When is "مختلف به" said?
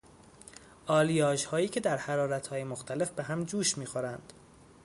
2.63-3.23